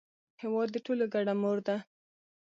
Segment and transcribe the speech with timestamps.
[0.41, 1.77] هېواد د ټولو ګډه مور ده.